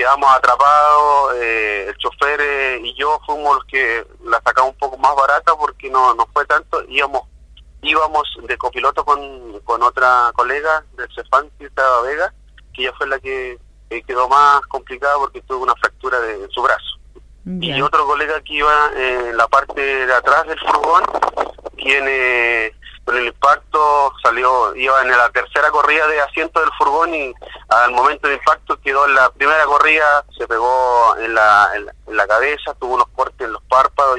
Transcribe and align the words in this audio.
quedamos 0.00 0.34
atrapados, 0.34 1.34
eh, 1.34 1.84
el 1.88 1.96
chofer 1.98 2.40
eh, 2.40 2.80
y 2.82 2.94
yo 2.94 3.20
fuimos 3.26 3.56
los 3.56 3.64
que 3.66 4.06
la 4.24 4.40
sacamos 4.40 4.72
un 4.72 4.78
poco 4.78 4.96
más 4.96 5.14
barata 5.14 5.54
porque 5.58 5.90
no, 5.90 6.14
no 6.14 6.26
fue 6.32 6.46
tanto, 6.46 6.82
íbamos 6.88 7.24
íbamos 7.82 8.26
de 8.48 8.56
copiloto 8.56 9.04
con, 9.04 9.60
con 9.60 9.82
otra 9.82 10.32
colega 10.34 10.82
del 10.96 11.06
Cefán, 11.14 11.50
Estaba 11.58 12.00
Vega, 12.00 12.32
que 12.72 12.82
ella 12.82 12.94
fue 12.96 13.08
la 13.08 13.18
que 13.18 13.58
eh, 13.90 14.02
quedó 14.06 14.26
más 14.26 14.62
complicada 14.68 15.16
porque 15.18 15.42
tuvo 15.42 15.64
una 15.64 15.74
fractura 15.74 16.18
de, 16.20 16.48
su 16.48 16.62
brazo. 16.62 16.96
Y 17.60 17.82
otro 17.82 18.06
colega 18.06 18.40
que 18.40 18.54
iba 18.54 18.90
en 18.96 19.36
la 19.36 19.48
parte 19.48 20.06
de 20.06 20.14
atrás 20.14 20.46
del 20.46 20.58
furgón, 20.60 21.02
tiene 21.76 22.49
con 22.49 22.49
el 23.20 23.28
impacto 23.28 24.12
salió, 24.22 24.74
iba 24.74 25.00
en 25.02 25.10
la 25.10 25.30
tercera 25.30 25.70
corrida 25.70 26.06
de 26.08 26.20
asiento 26.20 26.60
del 26.60 26.70
furgón 26.76 27.14
y 27.14 27.32
al 27.68 27.92
momento 27.92 28.26
del 28.26 28.38
impacto 28.38 28.80
quedó 28.80 29.06
en 29.06 29.14
la 29.14 29.30
primera 29.30 29.64
corrida, 29.64 30.24
se 30.36 30.46
pegó 30.46 31.16
en 31.18 31.34
la, 31.34 31.68
en 31.74 32.16
la, 32.16 32.26
cabeza, 32.26 32.74
tuvo 32.74 32.94
unos 32.94 33.08
cortes 33.14 33.46
en 33.46 33.52
los 33.52 33.62
párpados 33.64 34.18